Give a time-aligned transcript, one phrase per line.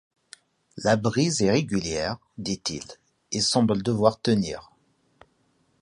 [0.77, 2.81] La brise est régulière, dit-il,
[3.31, 4.71] et semble devoir tenir.